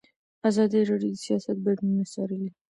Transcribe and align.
ازادي 0.49 0.81
راډیو 0.89 1.11
د 1.15 1.21
سیاست 1.25 1.57
بدلونونه 1.65 2.05
څارلي. 2.13 2.49